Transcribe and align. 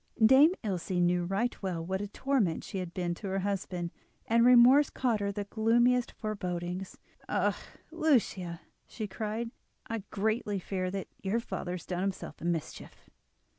Dame 0.25 0.53
Ilse 0.63 0.89
knew 0.89 1.25
right 1.25 1.61
well 1.61 1.85
what 1.85 2.01
a 2.01 2.07
torment 2.07 2.63
she 2.63 2.79
had 2.79 2.91
been 2.91 3.13
to 3.13 3.27
her 3.27 3.37
husband, 3.41 3.91
and 4.25 4.43
remorse 4.43 4.89
caused 4.89 5.19
her 5.19 5.31
the 5.31 5.43
gloomiest 5.43 6.11
forebodings. 6.13 6.97
"Ah! 7.29 7.55
Lucia," 7.91 8.61
she 8.87 9.05
cried, 9.07 9.51
"I 9.85 9.99
greatly 10.09 10.57
fear 10.57 10.89
that 10.89 11.07
your 11.21 11.39
father 11.39 11.73
has 11.73 11.85
done 11.85 12.01
himself 12.01 12.41
a 12.41 12.45
mischief." 12.45 13.11